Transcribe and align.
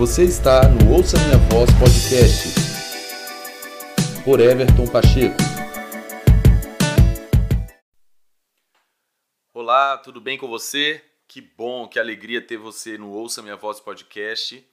Você 0.00 0.24
está 0.24 0.66
no 0.66 0.94
Ouça 0.94 1.18
Minha 1.18 1.36
Voz 1.50 1.68
Podcast 1.78 2.54
por 4.24 4.40
Everton 4.40 4.86
Pacheco. 4.90 5.36
Olá, 9.52 9.98
tudo 9.98 10.18
bem 10.18 10.38
com 10.38 10.48
você? 10.48 11.04
Que 11.28 11.42
bom, 11.42 11.86
que 11.86 11.98
alegria 11.98 12.40
ter 12.40 12.56
você 12.56 12.96
no 12.96 13.10
Ouça 13.10 13.42
Minha 13.42 13.56
Voz 13.56 13.78
Podcast. 13.78 14.66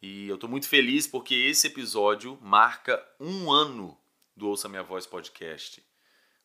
E 0.00 0.28
eu 0.28 0.36
estou 0.36 0.48
muito 0.48 0.66
feliz 0.66 1.06
porque 1.06 1.34
esse 1.34 1.66
episódio 1.66 2.38
marca 2.40 3.06
um 3.20 3.52
ano 3.52 3.94
do 4.34 4.48
Ouça 4.48 4.66
Minha 4.66 4.82
Voz 4.82 5.06
Podcast. 5.06 5.84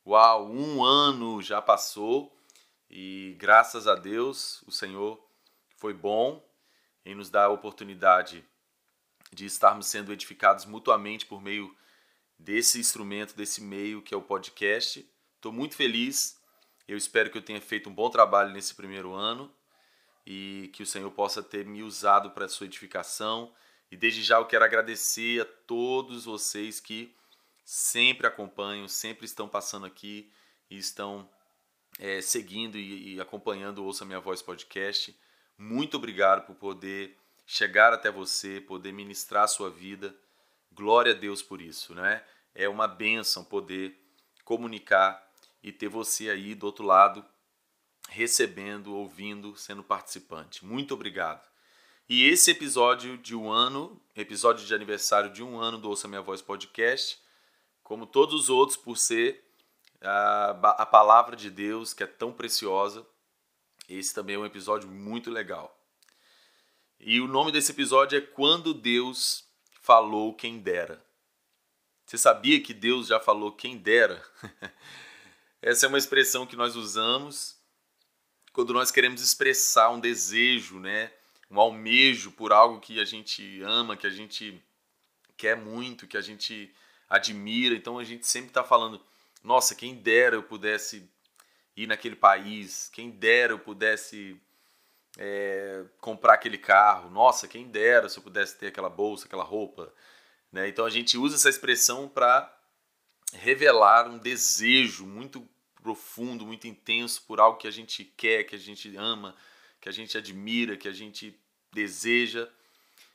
Uau, 0.05 0.51
um 0.51 0.83
ano 0.83 1.41
já 1.41 1.61
passou 1.61 2.37
e 2.91 3.37
graças 3.39 3.87
a 3.87 3.95
Deus 3.95 4.61
o 4.67 4.73
Senhor 4.73 5.17
foi 5.77 5.93
bom 5.93 6.48
em 7.05 7.15
nos 7.15 7.29
dar 7.29 7.45
a 7.45 7.49
oportunidade 7.49 8.45
de 9.31 9.45
estarmos 9.45 9.87
sendo 9.87 10.11
edificados 10.11 10.65
mutuamente 10.65 11.25
por 11.25 11.41
meio 11.41 11.75
desse 12.37 12.79
instrumento, 12.79 13.35
desse 13.35 13.61
meio 13.61 14.01
que 14.01 14.13
é 14.13 14.17
o 14.17 14.21
podcast. 14.21 15.07
Estou 15.35 15.51
muito 15.51 15.75
feliz. 15.75 16.39
Eu 16.87 16.97
espero 16.97 17.29
que 17.29 17.37
eu 17.37 17.41
tenha 17.41 17.61
feito 17.61 17.89
um 17.89 17.93
bom 17.93 18.09
trabalho 18.09 18.51
nesse 18.51 18.73
primeiro 18.73 19.13
ano 19.13 19.53
e 20.25 20.69
que 20.73 20.83
o 20.83 20.85
Senhor 20.85 21.11
possa 21.11 21.43
ter 21.43 21.65
me 21.65 21.83
usado 21.83 22.31
para 22.31 22.45
a 22.45 22.49
sua 22.49 22.65
edificação. 22.65 23.53
E 23.91 23.97
desde 23.97 24.23
já 24.23 24.37
eu 24.37 24.45
quero 24.45 24.65
agradecer 24.65 25.41
a 25.41 25.45
todos 25.45 26.25
vocês 26.25 26.79
que 26.79 27.15
sempre 27.63 28.25
acompanham, 28.25 28.87
sempre 28.87 29.25
estão 29.25 29.47
passando 29.47 29.85
aqui 29.85 30.31
e 30.69 30.77
estão 30.77 31.29
é, 31.99 32.21
seguindo 32.21 32.77
e, 32.77 33.15
e 33.15 33.21
acompanhando 33.21 33.79
o 33.79 33.85
Ouça 33.85 34.05
Minha 34.05 34.19
Voz 34.19 34.41
podcast. 34.41 35.15
Muito 35.61 35.97
obrigado 35.97 36.45
por 36.45 36.55
poder 36.55 37.17
chegar 37.45 37.91
até 37.91 38.09
você, 38.09 38.61
poder 38.61 38.93
ministrar 38.93 39.43
a 39.43 39.47
sua 39.47 39.69
vida. 39.69 40.15
Glória 40.71 41.11
a 41.11 41.15
Deus 41.15 41.43
por 41.43 41.59
isso, 41.59 41.93
né? 41.93 42.23
É 42.55 42.69
uma 42.69 42.87
bênção 42.87 43.43
poder 43.43 43.99
comunicar 44.45 45.21
e 45.61 45.73
ter 45.73 45.89
você 45.89 46.29
aí 46.29 46.55
do 46.55 46.65
outro 46.65 46.85
lado 46.85 47.25
recebendo, 48.07 48.95
ouvindo, 48.95 49.53
sendo 49.57 49.83
participante. 49.83 50.65
Muito 50.65 50.93
obrigado. 50.93 51.45
E 52.07 52.25
esse 52.25 52.51
episódio 52.51 53.17
de 53.17 53.35
um 53.35 53.51
ano, 53.51 54.01
episódio 54.15 54.65
de 54.65 54.73
aniversário 54.73 55.29
de 55.29 55.43
um 55.43 55.59
ano 55.59 55.77
do 55.77 55.89
Ouça 55.89 56.07
Minha 56.07 56.21
Voz 56.21 56.41
podcast, 56.41 57.19
como 57.83 58.07
todos 58.07 58.33
os 58.33 58.49
outros, 58.49 58.77
por 58.77 58.97
ser 58.97 59.43
a, 60.01 60.51
a 60.83 60.85
palavra 60.85 61.35
de 61.35 61.51
Deus 61.51 61.93
que 61.93 62.01
é 62.01 62.07
tão 62.07 62.31
preciosa, 62.31 63.05
esse 63.89 64.13
também 64.13 64.35
é 64.35 64.39
um 64.39 64.45
episódio 64.45 64.87
muito 64.87 65.29
legal. 65.29 65.75
E 66.99 67.19
o 67.19 67.27
nome 67.27 67.51
desse 67.51 67.71
episódio 67.71 68.17
é 68.17 68.21
Quando 68.21 68.73
Deus 68.73 69.45
Falou 69.81 70.33
Quem 70.33 70.59
Dera. 70.59 71.03
Você 72.05 72.17
sabia 72.17 72.59
que 72.59 72.73
Deus 72.73 73.07
já 73.07 73.19
falou 73.19 73.51
quem 73.51 73.77
dera? 73.77 74.25
Essa 75.61 75.85
é 75.85 75.89
uma 75.89 75.97
expressão 75.97 76.43
que 76.43 76.55
nós 76.55 76.75
usamos 76.75 77.55
quando 78.51 78.73
nós 78.73 78.89
queremos 78.89 79.21
expressar 79.21 79.91
um 79.91 79.99
desejo, 79.99 80.79
né? 80.79 81.11
um 81.49 81.59
almejo 81.59 82.31
por 82.31 82.51
algo 82.51 82.79
que 82.79 82.99
a 82.99 83.05
gente 83.05 83.61
ama, 83.61 83.97
que 83.97 84.05
a 84.05 84.09
gente 84.09 84.61
quer 85.35 85.55
muito, 85.55 86.07
que 86.07 86.17
a 86.17 86.21
gente 86.21 86.73
admira. 87.09 87.75
Então 87.75 87.97
a 87.97 88.03
gente 88.03 88.27
sempre 88.27 88.49
está 88.49 88.63
falando: 88.63 89.01
nossa, 89.43 89.75
quem 89.75 89.95
dera 89.95 90.35
eu 90.35 90.43
pudesse 90.43 91.09
ir 91.83 91.87
naquele 91.87 92.15
país, 92.15 92.89
quem 92.91 93.09
dera 93.09 93.53
eu 93.53 93.59
pudesse 93.59 94.39
é, 95.17 95.83
comprar 95.99 96.33
aquele 96.33 96.57
carro, 96.57 97.09
nossa, 97.09 97.47
quem 97.47 97.67
dera 97.67 98.09
se 98.09 98.17
eu 98.17 98.23
pudesse 98.23 98.57
ter 98.57 98.67
aquela 98.67 98.89
bolsa, 98.89 99.25
aquela 99.25 99.43
roupa. 99.43 99.93
Né? 100.51 100.67
Então 100.67 100.85
a 100.85 100.89
gente 100.89 101.17
usa 101.17 101.35
essa 101.35 101.49
expressão 101.49 102.07
para 102.07 102.53
revelar 103.33 104.07
um 104.07 104.17
desejo 104.17 105.05
muito 105.05 105.47
profundo, 105.81 106.45
muito 106.45 106.67
intenso 106.67 107.23
por 107.27 107.39
algo 107.39 107.57
que 107.57 107.67
a 107.67 107.71
gente 107.71 108.03
quer, 108.03 108.43
que 108.43 108.55
a 108.55 108.59
gente 108.59 108.95
ama, 108.97 109.35
que 109.79 109.87
a 109.87 109.91
gente 109.91 110.17
admira, 110.17 110.75
que 110.75 110.87
a 110.87 110.93
gente 110.93 111.39
deseja. 111.71 112.49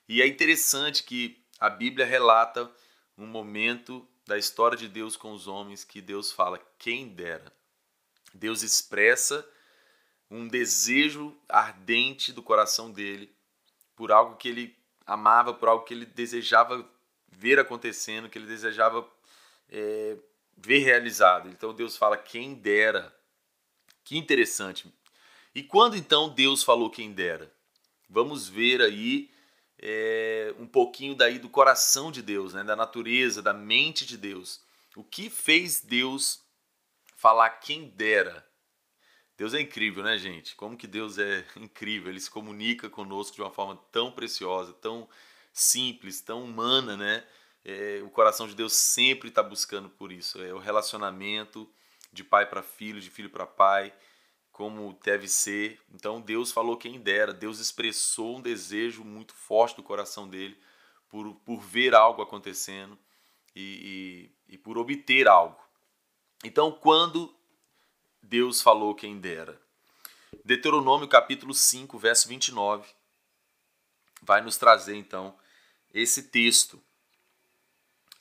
E 0.09 0.23
é 0.23 0.27
interessante 0.27 1.05
que 1.05 1.43
a 1.61 1.69
Bíblia 1.69 2.07
relata 2.07 2.71
um 3.17 3.27
momento 3.27 4.07
da 4.27 4.39
história 4.39 4.77
de 4.77 4.89
Deus 4.89 5.17
com 5.17 5.33
os 5.33 5.47
homens 5.47 5.85
que 5.85 6.01
Deus 6.01 6.33
fala, 6.33 6.59
quem 6.79 7.09
dera. 7.09 7.53
Deus 8.35 8.63
expressa 8.63 9.49
um 10.31 10.49
desejo 10.49 11.37
ardente 11.49 12.33
do 12.33 12.43
coração 12.43 12.91
dele 12.91 13.33
por 13.95 14.11
algo 14.11 14.37
que 14.37 14.49
ele 14.49 14.77
amava, 15.07 15.55
por 15.55 15.69
algo 15.69 15.85
que 15.85 15.95
ele 15.95 16.07
desejava 16.07 16.85
ver 17.29 17.59
acontecendo, 17.59 18.29
que 18.29 18.39
ele 18.39 18.47
desejava 18.47 19.09
é, 19.71 20.17
ver 20.57 20.79
realizado. 20.81 21.49
Então 21.49 21.73
Deus 21.73 21.97
fala, 21.97 22.17
quem 22.17 22.55
dera. 22.55 23.15
Que 24.03 24.17
interessante. 24.17 24.93
E 25.55 25.63
quando 25.63 25.97
então 25.97 26.29
Deus 26.29 26.63
falou 26.63 26.91
quem 26.91 27.13
dera? 27.13 27.53
Vamos 28.09 28.49
ver 28.49 28.81
aí 28.83 29.31
é, 29.79 30.55
um 30.59 30.67
pouquinho 30.67 31.15
daí 31.15 31.39
do 31.39 31.49
coração 31.49 32.11
de 32.11 32.23
Deus, 32.23 32.53
né? 32.55 32.65
da 32.65 32.77
natureza, 32.77 33.41
da 33.41 33.53
mente 33.53 34.05
de 34.05 34.17
Deus. 34.17 34.61
O 34.97 35.03
que 35.03 35.31
fez 35.31 35.81
Deus 35.81 36.44
falar 37.25 37.49
quem 37.49 37.89
dera? 37.89 38.47
Deus 39.35 39.55
é 39.55 39.61
incrível, 39.63 40.05
né, 40.05 40.19
gente? 40.19 40.55
Como 40.55 40.77
que 40.77 40.87
Deus 40.87 41.17
é 41.17 41.43
incrível. 41.57 42.11
Ele 42.11 42.21
se 42.21 42.31
comunica 42.31 42.91
conosco 42.91 43.35
de 43.35 43.41
uma 43.41 43.51
forma 43.51 43.77
tão 43.91 44.13
preciosa, 44.13 44.75
tão 44.75 45.09
simples, 45.51 46.21
tão 46.21 46.45
humana, 46.45 46.99
né? 46.99 47.27
É, 47.65 48.03
o 48.05 48.11
coração 48.11 48.47
de 48.47 48.55
Deus 48.55 48.75
sempre 48.75 49.31
está 49.31 49.43
buscando 49.43 49.89
por 49.89 50.13
isso. 50.13 50.39
É 50.43 50.53
o 50.53 50.59
relacionamento 50.59 51.67
de 52.13 52.23
pai 52.23 52.45
para 52.45 52.63
filho, 52.63 53.01
de 53.01 53.09
filho 53.09 53.31
para 53.31 53.47
pai 53.47 53.91
como 54.53 54.97
deve 55.03 55.27
ser. 55.27 55.81
Então 55.95 56.21
Deus 56.21 56.53
falou 56.53 56.77
quem 56.77 57.01
dera, 57.01 57.33
Deus 57.33 57.59
expressou 57.59 58.37
um 58.37 58.43
desejo 58.43 59.03
muito 59.03 59.33
forte 59.35 59.77
do 59.77 59.83
coração 59.83 60.29
dele 60.29 60.59
por, 61.09 61.35
por 61.37 61.63
ver 61.63 61.95
algo 61.95 62.21
acontecendo 62.21 62.99
e, 63.57 64.31
e, 64.49 64.55
e 64.55 64.59
por 64.59 64.77
obter 64.77 65.27
algo. 65.27 65.64
Então, 66.45 66.71
quando 66.71 67.35
Deus 68.23 68.61
falou 68.61 68.95
quem 68.95 69.19
dera? 69.19 69.59
Deuteronômio 70.45 71.09
capítulo 71.09 71.55
5, 71.55 71.99
verso 71.99 72.29
29, 72.29 72.87
vai 74.21 74.43
nos 74.43 74.59
trazer 74.59 74.95
então 74.95 75.35
esse 75.93 76.25
texto. 76.25 76.79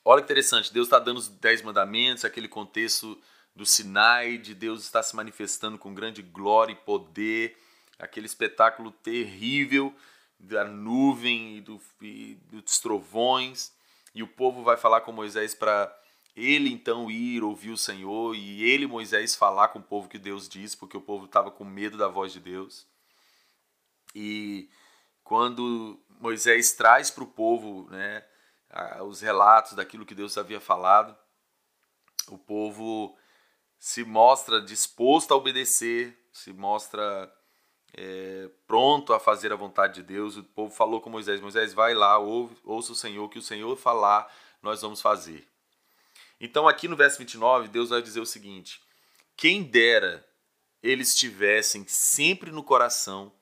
Olha 0.06 0.22
que 0.22 0.26
interessante, 0.26 0.72
Deus 0.72 0.88
está 0.88 1.00
dando 1.00 1.18
os 1.18 1.28
dez 1.28 1.62
mandamentos, 1.62 2.24
aquele 2.24 2.48
contexto 2.48 3.22
do 3.54 3.66
Sinai, 3.66 4.38
de 4.38 4.56
Deus 4.56 4.84
estar 4.84 5.04
se 5.04 5.18
manifestando 5.18 5.78
com 5.78 5.94
grande 5.94 6.22
glória 6.22 6.72
e 6.72 6.78
poder, 6.78 7.58
aquele 8.00 8.26
espetáculo 8.26 8.92
terrível 8.92 9.94
da 10.40 10.64
nuvem 10.64 11.58
e, 11.58 11.62
do, 11.62 11.82
e 12.02 12.38
dos 12.52 12.80
trovões, 12.80 13.74
e 14.16 14.24
o 14.24 14.28
povo 14.28 14.64
vai 14.64 14.78
falar 14.78 15.02
com 15.02 15.12
Moisés 15.12 15.54
para 15.54 15.94
ele 16.36 16.72
então 16.72 17.12
ir 17.12 17.44
ouvir 17.44 17.72
o 17.72 17.78
Senhor 17.78 18.36
e 18.36 18.64
ele, 18.64 18.88
Moisés, 18.88 19.36
falar 19.36 19.68
com 19.70 19.80
o 19.80 19.84
povo 19.84 20.10
que 20.10 20.18
Deus 20.18 20.50
disse, 20.50 20.76
porque 20.76 20.98
o 20.98 21.02
povo 21.02 21.26
estava 21.26 21.52
com 21.52 21.64
medo 21.64 21.98
da 21.98 22.08
voz 22.08 22.34
de 22.34 22.40
Deus. 22.40 22.88
E 24.16 24.70
quando 25.24 26.00
Moisés 26.20 26.74
traz 26.74 27.12
para 27.12 27.24
o 27.24 27.28
povo 27.28 27.88
né, 27.90 28.24
os 29.08 29.22
relatos 29.22 29.74
daquilo 29.74 30.06
que 30.06 30.16
Deus 30.16 30.38
havia 30.38 30.60
falado, 30.60 31.16
o 32.28 32.38
povo 32.38 33.16
se 33.78 34.04
mostra 34.04 34.62
disposto 34.62 35.34
a 35.34 35.38
obedecer, 35.38 36.18
se 36.32 36.52
mostra 36.54 37.32
é, 37.94 38.50
pronto 38.66 39.14
a 39.14 39.20
fazer 39.20 39.52
a 39.52 39.58
vontade 39.58 39.96
de 39.96 40.04
Deus. 40.04 40.38
O 40.38 40.44
povo 40.44 40.74
falou 40.74 41.02
com 41.02 41.10
Moisés: 41.10 41.42
Moisés, 41.42 41.74
vai 41.74 41.94
lá, 41.94 42.18
ouve, 42.18 42.56
ouça 42.64 42.94
o 42.94 42.96
Senhor, 42.96 43.30
que 43.30 43.40
o 43.40 43.44
Senhor 43.44 43.76
falar, 43.76 44.34
nós 44.62 44.82
vamos 44.82 45.02
fazer. 45.02 45.48
Então, 46.44 46.68
aqui 46.68 46.90
no 46.90 46.98
verso 46.98 47.20
29, 47.20 47.70
Deus 47.70 47.90
vai 47.90 48.02
dizer 48.02 48.20
o 48.20 48.26
seguinte: 48.26 48.82
Quem 49.38 49.64
dera 49.64 50.28
eles 50.84 51.16
tivessem 51.16 51.86
sempre 51.88 52.52
no 52.52 52.62
coração 52.62 53.34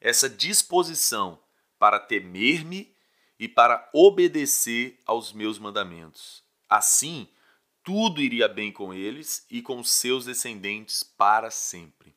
essa 0.00 0.28
disposição 0.28 1.40
para 1.78 2.00
temer-me 2.00 2.92
e 3.38 3.46
para 3.46 3.88
obedecer 3.94 5.00
aos 5.06 5.32
meus 5.32 5.60
mandamentos. 5.60 6.42
Assim, 6.68 7.28
tudo 7.84 8.20
iria 8.20 8.48
bem 8.48 8.72
com 8.72 8.92
eles 8.92 9.46
e 9.48 9.62
com 9.62 9.84
seus 9.84 10.24
descendentes 10.24 11.04
para 11.04 11.52
sempre. 11.52 12.16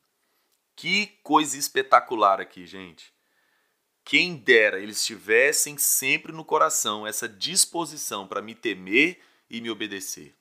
Que 0.74 1.06
coisa 1.22 1.56
espetacular 1.56 2.40
aqui, 2.40 2.66
gente. 2.66 3.12
Quem 4.04 4.34
dera 4.34 4.80
eles 4.80 5.06
tivessem 5.06 5.78
sempre 5.78 6.32
no 6.32 6.44
coração 6.44 7.06
essa 7.06 7.28
disposição 7.28 8.26
para 8.26 8.42
me 8.42 8.56
temer 8.56 9.20
e 9.50 9.60
me 9.60 9.70
obedecer. 9.70 10.34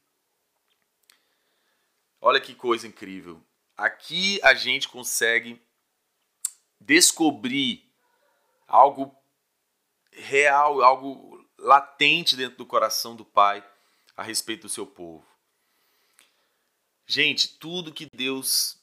Olha 2.20 2.42
que 2.42 2.54
coisa 2.54 2.88
incrível. 2.88 3.42
Aqui 3.76 4.40
a 4.44 4.54
gente 4.54 4.88
consegue 4.88 5.62
descobrir 6.80 7.88
algo 8.68 9.16
real, 10.12 10.82
algo 10.82 11.46
latente 11.58 12.36
dentro 12.36 12.58
do 12.58 12.66
coração 12.66 13.16
do 13.16 13.24
Pai 13.24 13.64
a 14.16 14.24
respeito 14.24 14.64
do 14.64 14.70
seu 14.70 14.86
povo. 14.86 15.26
Gente, 17.06 17.58
tudo 17.58 17.94
que 17.94 18.10
Deus 18.14 18.82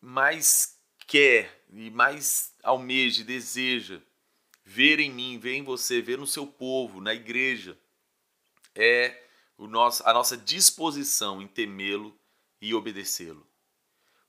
mais 0.00 0.78
quer 1.06 1.64
e 1.72 1.90
mais 1.90 2.54
almeja 2.62 3.24
deseja 3.24 4.00
ver 4.64 5.00
em 5.00 5.10
mim, 5.10 5.38
ver 5.38 5.54
em 5.54 5.64
você, 5.64 6.00
ver 6.00 6.16
no 6.16 6.26
seu 6.26 6.46
povo, 6.46 7.00
na 7.00 7.12
igreja, 7.12 7.76
é 8.74 9.29
o 9.60 9.66
nosso, 9.66 10.02
a 10.08 10.12
nossa 10.14 10.38
disposição 10.38 11.42
em 11.42 11.46
temê-lo 11.46 12.18
e 12.62 12.74
obedecê-lo. 12.74 13.46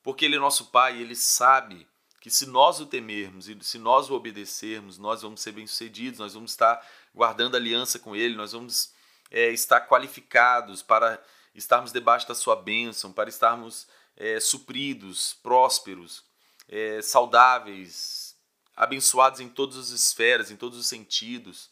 Porque 0.02 0.26
ele 0.26 0.36
é 0.36 0.38
nosso 0.38 0.66
Pai, 0.66 1.00
ele 1.00 1.16
sabe 1.16 1.88
que 2.20 2.30
se 2.30 2.44
nós 2.44 2.80
o 2.80 2.86
temermos 2.86 3.48
e 3.48 3.56
se 3.62 3.78
nós 3.78 4.10
o 4.10 4.14
obedecermos, 4.14 4.98
nós 4.98 5.22
vamos 5.22 5.40
ser 5.40 5.52
bem-sucedidos, 5.52 6.18
nós 6.18 6.34
vamos 6.34 6.50
estar 6.50 6.86
guardando 7.14 7.56
aliança 7.56 7.98
com 7.98 8.14
ele, 8.14 8.36
nós 8.36 8.52
vamos 8.52 8.92
é, 9.30 9.48
estar 9.48 9.80
qualificados 9.88 10.82
para 10.82 11.20
estarmos 11.54 11.92
debaixo 11.92 12.28
da 12.28 12.34
sua 12.34 12.54
bênção, 12.54 13.10
para 13.10 13.30
estarmos 13.30 13.88
é, 14.14 14.38
supridos, 14.38 15.38
prósperos, 15.42 16.22
é, 16.68 17.00
saudáveis, 17.00 18.36
abençoados 18.76 19.40
em 19.40 19.48
todas 19.48 19.78
as 19.78 19.88
esferas, 19.88 20.50
em 20.50 20.56
todos 20.56 20.78
os 20.78 20.86
sentidos. 20.86 21.70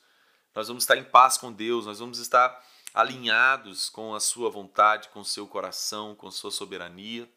Nós 0.54 0.66
vamos 0.66 0.84
estar 0.84 0.96
em 0.96 1.04
paz 1.04 1.36
com 1.36 1.52
Deus, 1.52 1.84
nós 1.84 1.98
vamos 1.98 2.18
estar 2.18 2.69
alinhados 2.92 3.88
com 3.88 4.14
a 4.14 4.20
sua 4.20 4.50
vontade, 4.50 5.08
com 5.08 5.22
seu 5.22 5.46
coração, 5.46 6.14
com 6.14 6.30
sua 6.30 6.50
soberania. 6.50 7.28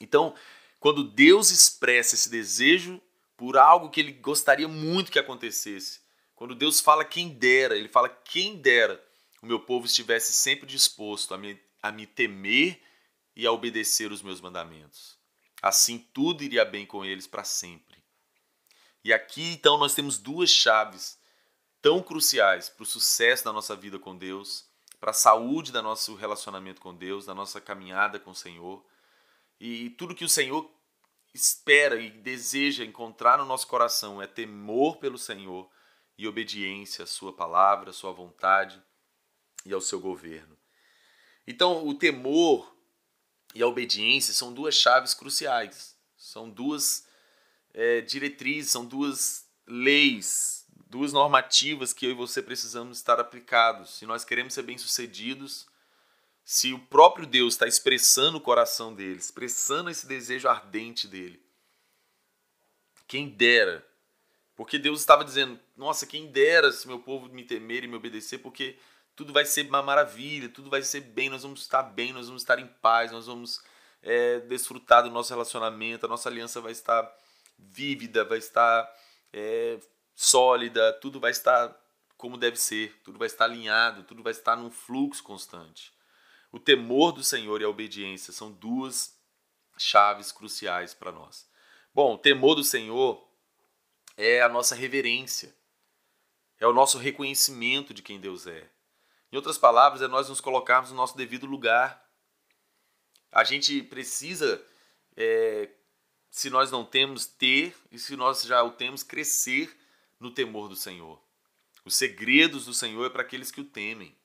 Então, 0.00 0.34
quando 0.80 1.04
Deus 1.04 1.50
expressa 1.50 2.14
esse 2.14 2.28
desejo 2.28 3.00
por 3.36 3.56
algo 3.56 3.90
que 3.90 4.00
ele 4.00 4.12
gostaria 4.12 4.68
muito 4.68 5.12
que 5.12 5.18
acontecesse, 5.18 6.00
quando 6.34 6.54
Deus 6.54 6.80
fala 6.80 7.04
quem 7.04 7.28
dera, 7.28 7.76
ele 7.76 7.88
fala 7.88 8.08
quem 8.08 8.56
dera 8.56 9.02
o 9.42 9.46
meu 9.46 9.58
povo 9.58 9.86
estivesse 9.86 10.32
sempre 10.32 10.66
disposto 10.66 11.34
a 11.34 11.38
me, 11.38 11.60
a 11.82 11.90
me 11.90 12.06
temer 12.06 12.80
e 13.34 13.44
a 13.44 13.50
obedecer 13.50 14.12
os 14.12 14.22
meus 14.22 14.40
mandamentos. 14.40 15.18
Assim 15.60 15.98
tudo 15.98 16.44
iria 16.44 16.64
bem 16.64 16.86
com 16.86 17.04
eles 17.04 17.26
para 17.26 17.42
sempre. 17.42 18.02
E 19.04 19.12
aqui 19.12 19.52
então 19.52 19.76
nós 19.76 19.94
temos 19.94 20.16
duas 20.16 20.48
chaves 20.48 21.18
tão 21.80 22.00
cruciais 22.00 22.68
para 22.68 22.84
o 22.84 22.86
sucesso 22.86 23.44
da 23.44 23.52
nossa 23.52 23.74
vida 23.74 23.98
com 23.98 24.16
Deus, 24.16 24.64
para 25.02 25.10
a 25.10 25.14
saúde 25.14 25.72
do 25.72 25.82
nosso 25.82 26.14
relacionamento 26.14 26.80
com 26.80 26.94
Deus, 26.94 27.26
da 27.26 27.34
nossa 27.34 27.60
caminhada 27.60 28.20
com 28.20 28.30
o 28.30 28.36
Senhor. 28.36 28.86
E 29.58 29.90
tudo 29.90 30.14
que 30.14 30.24
o 30.24 30.28
Senhor 30.28 30.70
espera 31.34 32.00
e 32.00 32.08
deseja 32.08 32.84
encontrar 32.84 33.36
no 33.36 33.44
nosso 33.44 33.66
coração 33.66 34.22
é 34.22 34.28
temor 34.28 34.98
pelo 34.98 35.18
Senhor 35.18 35.68
e 36.16 36.28
obediência 36.28 37.02
à 37.02 37.06
Sua 37.06 37.32
palavra, 37.32 37.90
à 37.90 37.92
Sua 37.92 38.12
vontade 38.12 38.80
e 39.66 39.72
ao 39.72 39.80
seu 39.80 39.98
governo. 39.98 40.56
Então, 41.48 41.84
o 41.84 41.94
temor 41.94 42.72
e 43.56 43.60
a 43.60 43.66
obediência 43.66 44.32
são 44.32 44.54
duas 44.54 44.76
chaves 44.76 45.14
cruciais, 45.14 45.96
são 46.16 46.48
duas 46.48 47.08
é, 47.74 48.02
diretrizes, 48.02 48.70
são 48.70 48.86
duas 48.86 49.50
leis, 49.66 50.61
duas 50.92 51.10
normativas 51.10 51.94
que 51.94 52.04
eu 52.04 52.10
e 52.10 52.14
você 52.14 52.42
precisamos 52.42 52.98
estar 52.98 53.18
aplicados. 53.18 53.96
Se 53.96 54.04
nós 54.04 54.26
queremos 54.26 54.52
ser 54.52 54.62
bem-sucedidos, 54.62 55.66
se 56.44 56.74
o 56.74 56.78
próprio 56.78 57.26
Deus 57.26 57.54
está 57.54 57.66
expressando 57.66 58.36
o 58.36 58.42
coração 58.42 58.94
dele, 58.94 59.16
expressando 59.18 59.88
esse 59.88 60.06
desejo 60.06 60.48
ardente 60.48 61.08
dele, 61.08 61.42
quem 63.08 63.26
dera, 63.26 63.82
porque 64.54 64.78
Deus 64.78 65.00
estava 65.00 65.24
dizendo: 65.24 65.58
Nossa, 65.74 66.06
quem 66.06 66.26
dera 66.26 66.70
se 66.70 66.86
meu 66.86 66.98
povo 66.98 67.26
me 67.30 67.42
temer 67.42 67.84
e 67.84 67.88
me 67.88 67.96
obedecer, 67.96 68.36
porque 68.38 68.76
tudo 69.16 69.32
vai 69.32 69.46
ser 69.46 69.66
uma 69.66 69.82
maravilha, 69.82 70.50
tudo 70.50 70.68
vai 70.68 70.82
ser 70.82 71.00
bem, 71.00 71.30
nós 71.30 71.42
vamos 71.42 71.62
estar 71.62 71.82
bem, 71.84 72.12
nós 72.12 72.26
vamos 72.26 72.42
estar 72.42 72.58
em 72.58 72.66
paz, 72.66 73.10
nós 73.10 73.26
vamos 73.26 73.62
é, 74.02 74.40
desfrutar 74.40 75.02
do 75.02 75.10
nosso 75.10 75.32
relacionamento, 75.32 76.04
a 76.04 76.08
nossa 76.08 76.28
aliança 76.28 76.60
vai 76.60 76.72
estar 76.72 77.10
vívida, 77.58 78.26
vai 78.26 78.36
estar 78.36 78.86
é, 79.32 79.78
sólida, 80.14 80.92
tudo 81.00 81.20
vai 81.20 81.30
estar 81.30 81.76
como 82.22 82.38
deve 82.38 82.56
ser, 82.56 83.00
tudo 83.02 83.18
vai 83.18 83.26
estar 83.26 83.46
alinhado, 83.46 84.04
tudo 84.04 84.22
vai 84.22 84.30
estar 84.30 84.54
num 84.54 84.70
fluxo 84.70 85.24
constante. 85.24 85.92
O 86.52 86.58
temor 86.60 87.10
do 87.10 87.24
Senhor 87.24 87.60
e 87.60 87.64
a 87.64 87.68
obediência 87.68 88.32
são 88.32 88.52
duas 88.52 89.18
chaves 89.76 90.30
cruciais 90.30 90.94
para 90.94 91.10
nós. 91.10 91.50
Bom, 91.92 92.14
o 92.14 92.18
temor 92.18 92.54
do 92.54 92.62
Senhor 92.62 93.28
é 94.16 94.40
a 94.40 94.48
nossa 94.48 94.76
reverência, 94.76 95.52
é 96.60 96.66
o 96.66 96.72
nosso 96.72 96.96
reconhecimento 96.96 97.92
de 97.92 98.02
quem 98.02 98.20
Deus 98.20 98.46
é. 98.46 98.70
Em 99.32 99.36
outras 99.36 99.58
palavras, 99.58 100.00
é 100.00 100.06
nós 100.06 100.28
nos 100.28 100.40
colocarmos 100.40 100.90
no 100.90 100.96
nosso 100.96 101.16
devido 101.16 101.44
lugar. 101.44 102.08
A 103.32 103.42
gente 103.42 103.82
precisa, 103.82 104.64
é, 105.16 105.70
se 106.30 106.50
nós 106.50 106.70
não 106.70 106.84
temos, 106.84 107.26
ter, 107.26 107.74
e 107.90 107.98
se 107.98 108.14
nós 108.14 108.42
já 108.42 108.62
o 108.62 108.70
temos, 108.70 109.02
crescer 109.02 109.76
no 110.22 110.30
temor 110.30 110.68
do 110.68 110.76
Senhor. 110.76 111.20
Os 111.84 111.94
segredos 111.94 112.66
do 112.66 112.74
Senhor 112.74 113.04
é 113.04 113.10
para 113.10 113.22
aqueles 113.22 113.50
que 113.50 113.60
o 113.60 113.64
temem. 113.64 114.16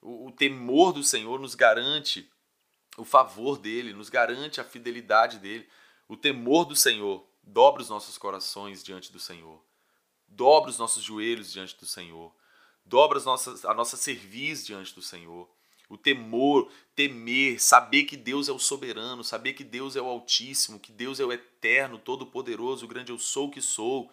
O, 0.00 0.28
o 0.28 0.32
temor 0.32 0.92
do 0.92 1.02
Senhor 1.02 1.40
nos 1.40 1.54
garante 1.54 2.30
o 2.96 3.04
favor 3.04 3.58
dele, 3.58 3.92
nos 3.92 4.08
garante 4.08 4.60
a 4.60 4.64
fidelidade 4.64 5.38
dele. 5.38 5.68
O 6.06 6.16
temor 6.16 6.64
do 6.64 6.76
Senhor 6.76 7.26
dobra 7.42 7.82
os 7.82 7.88
nossos 7.88 8.18
corações 8.18 8.84
diante 8.84 9.10
do 9.10 9.18
Senhor, 9.18 9.62
dobra 10.28 10.70
os 10.70 10.78
nossos 10.78 11.02
joelhos 11.02 11.50
diante 11.50 11.76
do 11.76 11.86
Senhor 11.86 12.32
dobra 12.88 13.18
as 13.18 13.24
nossas, 13.24 13.64
a 13.64 13.74
nossa 13.74 13.96
cerviz 13.96 14.64
diante 14.64 14.94
do 14.94 15.02
Senhor. 15.02 15.48
O 15.88 15.96
temor, 15.96 16.70
temer, 16.94 17.60
saber 17.60 18.04
que 18.04 18.16
Deus 18.16 18.48
é 18.48 18.52
o 18.52 18.58
soberano, 18.58 19.22
saber 19.22 19.52
que 19.54 19.64
Deus 19.64 19.96
é 19.96 20.02
o 20.02 20.06
Altíssimo, 20.06 20.80
que 20.80 20.92
Deus 20.92 21.20
é 21.20 21.24
o 21.24 21.32
Eterno, 21.32 21.98
Todo-Poderoso, 21.98 22.84
o 22.84 22.88
grande 22.88 23.12
eu 23.12 23.18
sou 23.18 23.50
que 23.50 23.60
sou, 23.60 24.10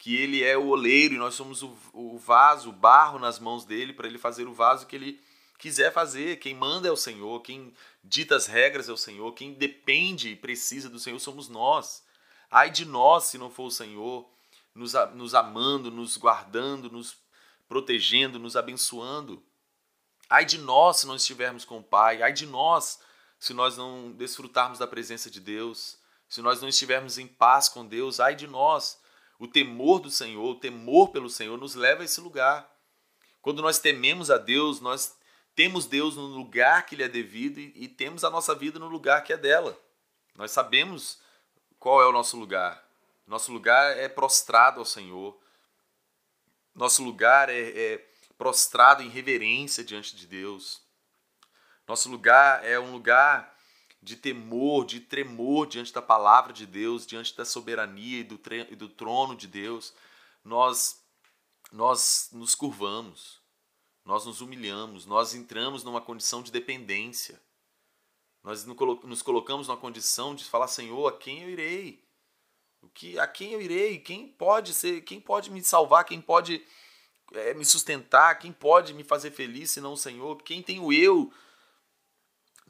que 0.00 0.16
Ele 0.16 0.42
é 0.42 0.56
o 0.56 0.68
oleiro 0.68 1.14
e 1.14 1.18
nós 1.18 1.34
somos 1.34 1.62
o, 1.62 1.76
o 1.92 2.18
vaso, 2.18 2.70
o 2.70 2.72
barro 2.72 3.18
nas 3.18 3.38
mãos 3.38 3.66
dele 3.66 3.92
para 3.92 4.08
Ele 4.08 4.16
fazer 4.16 4.48
o 4.48 4.54
vaso 4.54 4.86
que 4.86 4.96
Ele 4.96 5.20
quiser 5.58 5.92
fazer. 5.92 6.38
Quem 6.38 6.54
manda 6.54 6.88
é 6.88 6.90
o 6.90 6.96
Senhor, 6.96 7.38
quem 7.42 7.74
dita 8.02 8.34
as 8.34 8.46
regras 8.46 8.88
é 8.88 8.92
o 8.92 8.96
Senhor, 8.96 9.30
quem 9.34 9.52
depende 9.52 10.30
e 10.30 10.36
precisa 10.36 10.88
do 10.88 10.98
Senhor 10.98 11.18
somos 11.18 11.50
nós. 11.50 12.02
Ai 12.50 12.70
de 12.70 12.86
nós 12.86 13.24
se 13.24 13.36
não 13.36 13.50
for 13.50 13.64
o 13.64 13.70
Senhor 13.70 14.26
nos, 14.74 14.94
nos 15.12 15.34
amando, 15.34 15.90
nos 15.90 16.16
guardando, 16.16 16.90
nos 16.90 17.18
protegendo, 17.68 18.38
nos 18.38 18.56
abençoando. 18.56 19.42
Ai 20.30 20.46
de 20.46 20.56
nós 20.56 20.96
se 20.96 21.06
não 21.06 21.16
estivermos 21.16 21.66
com 21.66 21.76
o 21.76 21.84
Pai, 21.84 22.22
ai 22.22 22.32
de 22.32 22.46
nós 22.46 23.00
se 23.38 23.52
nós 23.52 23.76
não 23.76 24.12
desfrutarmos 24.12 24.78
da 24.78 24.86
presença 24.86 25.30
de 25.30 25.40
Deus, 25.40 25.98
se 26.26 26.40
nós 26.40 26.62
não 26.62 26.70
estivermos 26.70 27.18
em 27.18 27.26
paz 27.26 27.68
com 27.68 27.84
Deus, 27.84 28.18
ai 28.18 28.34
de 28.34 28.46
nós. 28.46 28.98
O 29.40 29.48
temor 29.48 30.00
do 30.00 30.10
Senhor, 30.10 30.44
o 30.44 30.60
temor 30.60 31.08
pelo 31.08 31.30
Senhor 31.30 31.56
nos 31.56 31.74
leva 31.74 32.02
a 32.02 32.04
esse 32.04 32.20
lugar. 32.20 32.70
Quando 33.40 33.62
nós 33.62 33.78
tememos 33.78 34.30
a 34.30 34.36
Deus, 34.36 34.82
nós 34.82 35.16
temos 35.56 35.86
Deus 35.86 36.14
no 36.14 36.26
lugar 36.26 36.84
que 36.84 36.94
lhe 36.94 37.02
é 37.02 37.08
devido 37.08 37.58
e, 37.58 37.72
e 37.74 37.88
temos 37.88 38.22
a 38.22 38.28
nossa 38.28 38.54
vida 38.54 38.78
no 38.78 38.86
lugar 38.86 39.24
que 39.24 39.32
é 39.32 39.38
dela. 39.38 39.80
Nós 40.36 40.50
sabemos 40.50 41.22
qual 41.78 42.02
é 42.02 42.06
o 42.06 42.12
nosso 42.12 42.36
lugar. 42.36 42.86
Nosso 43.26 43.50
lugar 43.50 43.96
é 43.96 44.10
prostrado 44.10 44.78
ao 44.78 44.84
Senhor. 44.84 45.40
Nosso 46.74 47.02
lugar 47.02 47.48
é, 47.48 47.94
é 47.94 48.06
prostrado 48.36 49.02
em 49.02 49.08
reverência 49.08 49.82
diante 49.82 50.14
de 50.14 50.26
Deus. 50.26 50.82
Nosso 51.88 52.10
lugar 52.10 52.62
é 52.62 52.78
um 52.78 52.92
lugar 52.92 53.56
de 54.02 54.16
temor, 54.16 54.86
de 54.86 55.00
tremor 55.00 55.66
diante 55.66 55.92
da 55.92 56.00
palavra 56.00 56.52
de 56.52 56.66
Deus, 56.66 57.06
diante 57.06 57.36
da 57.36 57.44
soberania 57.44 58.20
e 58.20 58.24
do, 58.24 58.40
e 58.70 58.76
do 58.76 58.88
trono 58.88 59.36
de 59.36 59.46
Deus. 59.46 59.94
Nós, 60.42 61.04
nós 61.70 62.30
nos 62.32 62.54
curvamos, 62.54 63.40
nós 64.04 64.24
nos 64.24 64.40
humilhamos, 64.40 65.04
nós 65.04 65.34
entramos 65.34 65.84
numa 65.84 66.00
condição 66.00 66.42
de 66.42 66.50
dependência. 66.50 67.40
Nós 68.42 68.64
nos 68.64 69.22
colocamos 69.22 69.68
numa 69.68 69.76
condição 69.76 70.34
de 70.34 70.44
falar, 70.44 70.68
Senhor, 70.68 71.06
a 71.06 71.16
quem 71.16 71.42
eu 71.42 71.50
irei? 71.50 72.02
O 72.80 72.88
que, 72.88 73.18
a 73.18 73.26
quem 73.26 73.52
eu 73.52 73.60
irei? 73.60 73.98
Quem 73.98 74.26
pode 74.26 74.72
ser? 74.72 75.02
Quem 75.02 75.20
pode 75.20 75.50
me 75.50 75.62
salvar? 75.62 76.04
Quem 76.04 76.22
pode 76.22 76.64
é, 77.34 77.52
me 77.52 77.66
sustentar? 77.66 78.38
Quem 78.38 78.50
pode 78.50 78.94
me 78.94 79.04
fazer 79.04 79.30
feliz 79.30 79.70
senão 79.70 79.92
o 79.92 79.98
Senhor? 79.98 80.42
Quem 80.42 80.62
tem 80.62 80.80
o 80.80 80.90
eu 80.90 81.30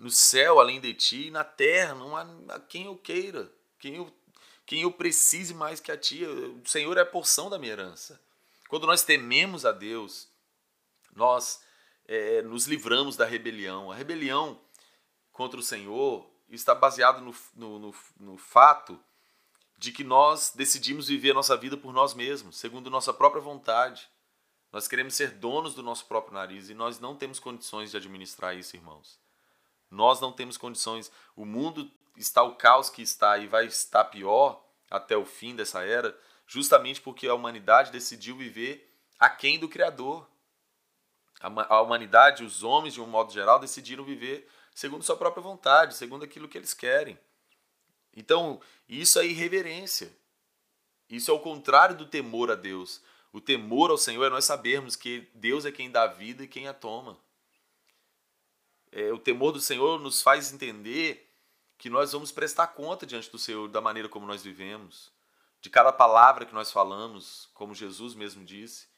no 0.00 0.11
céu 0.11 0.59
além 0.59 0.80
de 0.80 0.95
ti 0.95 1.26
e 1.26 1.30
na 1.30 1.45
terra? 1.45 1.95
Não 1.95 2.16
há 2.16 2.26
a 2.49 2.59
quem 2.59 2.87
eu 2.87 2.97
queira, 2.97 3.52
quem 3.78 3.97
eu, 3.97 4.12
quem 4.64 4.80
eu 4.80 4.90
precise 4.90 5.52
mais 5.52 5.78
que 5.78 5.92
a 5.92 5.97
ti. 5.97 6.25
O 6.25 6.66
Senhor 6.66 6.97
é 6.97 7.02
a 7.02 7.07
porção 7.07 7.50
da 7.50 7.59
minha 7.59 7.73
herança. 7.73 8.19
Quando 8.66 8.87
nós 8.87 9.02
tememos 9.02 9.66
a 9.66 9.73
Deus, 9.73 10.28
nós 11.14 11.62
é, 12.07 12.40
nos 12.40 12.66
livramos 12.66 13.14
da 13.14 13.26
rebelião. 13.26 13.92
A 13.92 13.95
rebelião 13.95 14.59
contra 15.33 15.61
o 15.61 15.62
Senhor 15.62 16.28
está 16.49 16.75
baseada 16.75 17.21
no, 17.21 17.35
no, 17.54 17.78
no, 17.78 17.95
no 18.19 18.37
fato 18.38 18.99
de 19.76 19.92
que 19.92 20.02
nós 20.02 20.52
decidimos 20.54 21.09
viver 21.09 21.33
a 21.33 21.35
nossa 21.35 21.57
vida 21.57 21.76
por 21.76 21.92
nós 21.92 22.14
mesmos, 22.14 22.57
segundo 22.57 22.90
nossa 22.90 23.12
própria 23.12 23.42
vontade. 23.42 24.09
Nós 24.73 24.88
queremos 24.88 25.14
ser 25.14 25.33
donos 25.33 25.75
do 25.75 25.83
nosso 25.83 26.07
próprio 26.07 26.35
nariz 26.35 26.71
e 26.71 26.75
nós 26.75 26.99
não 26.99 27.14
temos 27.14 27.38
condições 27.38 27.90
de 27.90 27.99
administrar 27.99 28.57
isso, 28.57 28.76
irmãos. 28.76 29.19
Nós 29.90 30.20
não 30.20 30.32
temos 30.32 30.56
condições. 30.56 31.11
O 31.35 31.44
mundo 31.44 31.90
está 32.16 32.42
o 32.42 32.54
caos 32.54 32.88
que 32.88 33.02
está 33.02 33.38
e 33.38 33.47
vai 33.47 33.66
estar 33.66 34.04
pior 34.04 34.64
até 34.90 35.16
o 35.16 35.25
fim 35.25 35.54
dessa 35.54 35.82
era, 35.82 36.16
justamente 36.47 37.00
porque 37.00 37.26
a 37.26 37.35
humanidade 37.35 37.92
decidiu 37.92 38.37
viver 38.37 38.92
aquém 39.18 39.59
do 39.59 39.68
Criador. 39.68 40.28
A 41.40 41.80
humanidade, 41.80 42.44
os 42.44 42.62
homens, 42.62 42.94
de 42.94 43.00
um 43.00 43.06
modo 43.06 43.32
geral, 43.32 43.59
decidiram 43.59 44.04
viver 44.04 44.47
segundo 44.75 45.02
sua 45.02 45.16
própria 45.16 45.42
vontade, 45.42 45.94
segundo 45.94 46.25
aquilo 46.25 46.49
que 46.49 46.59
eles 46.59 46.75
querem. 46.75 47.18
Então, 48.14 48.61
isso 48.88 49.18
é 49.18 49.26
irreverência. 49.26 50.12
Isso 51.09 51.30
é 51.30 51.35
o 51.35 51.40
contrário 51.40 51.97
do 51.97 52.06
temor 52.06 52.50
a 52.50 52.54
Deus. 52.54 53.02
O 53.32 53.40
temor 53.40 53.90
ao 53.90 53.99
Senhor 53.99 54.25
é 54.25 54.30
nós 54.30 54.44
sabermos 54.44 54.97
que 54.97 55.28
Deus 55.35 55.64
é 55.64 55.73
quem 55.73 55.90
dá 55.90 56.02
a 56.02 56.09
vida 56.09 56.44
e 56.44 56.49
quem 56.49 56.68
a 56.68 56.75
toma. 56.75 57.16
É, 58.92 59.12
o 59.12 59.18
temor 59.18 59.52
do 59.52 59.61
Senhor 59.61 60.00
nos 60.00 60.23
faz 60.23 60.52
entender 60.52 61.28
que 61.78 61.88
nós 61.88 62.12
vamos 62.12 62.30
prestar 62.30 62.68
conta 62.68 63.06
diante 63.06 63.30
do 63.30 63.38
Senhor 63.38 63.68
da 63.68 63.80
maneira 63.80 64.09
como 64.09 64.26
nós 64.26 64.42
vivemos, 64.42 65.11
de 65.61 65.70
cada 65.70 65.92
palavra 65.92 66.44
que 66.44 66.54
nós 66.54 66.70
falamos, 66.70 67.49
como 67.54 67.75
Jesus 67.75 68.14
mesmo 68.14 68.44
disse. 68.44 68.88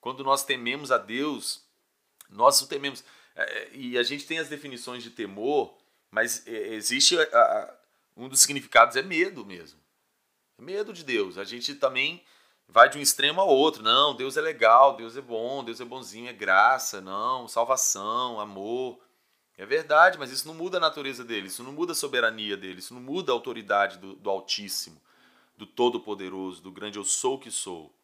Quando 0.00 0.22
nós 0.22 0.44
tememos 0.44 0.90
a 0.92 0.98
Deus, 0.98 1.64
nós 2.28 2.60
o 2.60 2.66
tememos. 2.66 3.04
É, 3.34 3.70
e 3.72 3.98
a 3.98 4.02
gente 4.02 4.26
tem 4.26 4.38
as 4.38 4.48
definições 4.48 5.02
de 5.02 5.10
temor, 5.10 5.76
mas 6.10 6.46
é, 6.46 6.74
existe 6.74 7.16
um 8.16 8.28
dos 8.28 8.40
significados 8.40 8.96
é 8.96 9.02
medo 9.02 9.44
mesmo. 9.44 9.80
É 10.58 10.62
medo 10.62 10.92
de 10.92 11.04
Deus. 11.04 11.38
A 11.38 11.44
gente 11.44 11.74
também 11.74 12.22
vai 12.68 12.88
de 12.88 12.98
um 12.98 13.00
extremo 13.00 13.40
ao 13.40 13.48
outro. 13.48 13.82
Não, 13.82 14.14
Deus 14.14 14.36
é 14.36 14.40
legal, 14.40 14.96
Deus 14.96 15.16
é 15.16 15.20
bom, 15.20 15.64
Deus 15.64 15.80
é 15.80 15.84
bonzinho, 15.84 16.28
é 16.28 16.32
graça, 16.32 17.00
não, 17.00 17.48
salvação, 17.48 18.38
amor. 18.40 19.00
É 19.60 19.66
verdade, 19.66 20.16
mas 20.16 20.30
isso 20.30 20.48
não 20.48 20.54
muda 20.54 20.78
a 20.78 20.80
natureza 20.80 21.22
dele, 21.22 21.48
isso 21.48 21.62
não 21.62 21.70
muda 21.70 21.92
a 21.92 21.94
soberania 21.94 22.56
dele, 22.56 22.78
isso 22.78 22.94
não 22.94 23.00
muda 23.02 23.30
a 23.30 23.34
autoridade 23.34 23.98
do, 23.98 24.14
do 24.14 24.30
Altíssimo, 24.30 24.98
do 25.54 25.66
Todo-Poderoso, 25.66 26.62
do 26.62 26.72
grande 26.72 26.96
eu 26.96 27.04
sou 27.04 27.38
que 27.38 27.50
sou. 27.50 27.94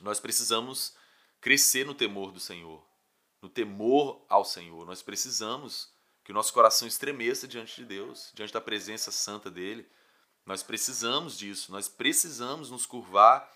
Nós 0.00 0.18
precisamos 0.18 0.96
crescer 1.40 1.86
no 1.86 1.94
temor 1.94 2.32
do 2.32 2.40
Senhor, 2.40 2.84
no 3.40 3.48
temor 3.48 4.24
ao 4.28 4.44
Senhor. 4.44 4.84
Nós 4.84 5.00
precisamos 5.02 5.88
que 6.24 6.32
o 6.32 6.34
nosso 6.34 6.52
coração 6.52 6.88
estremeça 6.88 7.46
diante 7.46 7.76
de 7.76 7.84
Deus, 7.84 8.32
diante 8.34 8.52
da 8.52 8.60
presença 8.60 9.12
santa 9.12 9.48
dele. 9.48 9.88
Nós 10.44 10.64
precisamos 10.64 11.38
disso, 11.38 11.70
nós 11.70 11.88
precisamos 11.88 12.72
nos 12.72 12.86
curvar 12.86 13.48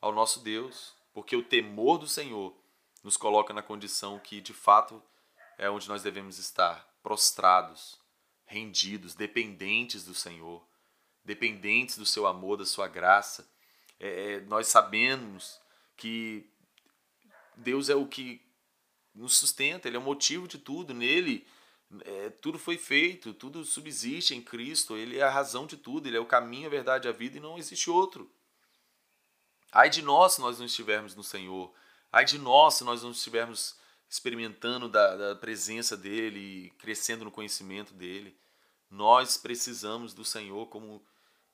ao 0.00 0.12
nosso 0.12 0.40
Deus, 0.40 0.94
porque 1.14 1.36
o 1.36 1.44
temor 1.44 1.98
do 1.98 2.08
Senhor 2.08 2.52
nos 3.04 3.16
coloca 3.16 3.54
na 3.54 3.62
condição 3.62 4.18
que 4.18 4.40
de 4.40 4.52
fato 4.52 5.00
é 5.62 5.70
onde 5.70 5.88
nós 5.88 6.02
devemos 6.02 6.38
estar, 6.38 6.92
prostrados, 7.04 7.96
rendidos, 8.44 9.14
dependentes 9.14 10.04
do 10.04 10.12
Senhor, 10.12 10.60
dependentes 11.24 11.96
do 11.96 12.04
seu 12.04 12.26
amor, 12.26 12.56
da 12.56 12.66
sua 12.66 12.88
graça. 12.88 13.48
É, 14.00 14.32
é 14.32 14.40
nós 14.40 14.66
sabemos 14.66 15.60
que 15.96 16.50
Deus 17.56 17.88
é 17.88 17.94
o 17.94 18.08
que 18.08 18.44
nos 19.14 19.36
sustenta, 19.36 19.86
Ele 19.86 19.96
é 19.96 20.00
o 20.00 20.02
motivo 20.02 20.48
de 20.48 20.58
tudo, 20.58 20.92
nele 20.92 21.46
é, 22.04 22.30
tudo 22.30 22.58
foi 22.58 22.76
feito, 22.76 23.32
tudo 23.32 23.64
subsiste 23.64 24.34
em 24.34 24.42
Cristo, 24.42 24.96
Ele 24.96 25.18
é 25.18 25.22
a 25.22 25.30
razão 25.30 25.64
de 25.64 25.76
tudo, 25.76 26.08
Ele 26.08 26.16
é 26.16 26.20
o 26.20 26.26
caminho, 26.26 26.66
a 26.66 26.70
verdade, 26.70 27.06
a 27.06 27.12
vida 27.12 27.36
e 27.36 27.40
não 27.40 27.56
existe 27.56 27.88
outro. 27.88 28.28
Ai 29.70 29.88
de 29.88 30.02
nós 30.02 30.32
se 30.32 30.40
nós 30.40 30.58
não 30.58 30.66
estivermos 30.66 31.14
no 31.14 31.22
Senhor, 31.22 31.72
ai 32.10 32.24
de 32.24 32.36
nós 32.36 32.74
se 32.74 32.82
nós 32.82 33.04
não 33.04 33.12
estivermos 33.12 33.80
experimentando 34.12 34.90
da, 34.90 35.16
da 35.16 35.34
presença 35.34 35.96
dEle, 35.96 36.70
crescendo 36.78 37.24
no 37.24 37.30
conhecimento 37.30 37.94
dEle. 37.94 38.36
Nós 38.90 39.38
precisamos 39.38 40.12
do 40.12 40.22
Senhor 40.22 40.66
como, 40.66 41.02